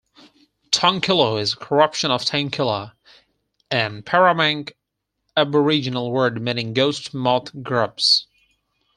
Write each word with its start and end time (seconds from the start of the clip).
Tungkillo 0.71 1.39
is 1.39 1.53
a 1.53 1.57
corruption 1.57 2.09
of 2.09 2.25
"tainkila", 2.25 2.93
an 3.69 4.01
Peramangk 4.01 4.71
Aboriginal 5.37 6.11
word 6.11 6.41
meaning 6.41 6.73
"ghost 6.73 7.13
moth 7.13 7.51
grubs". 7.61 8.25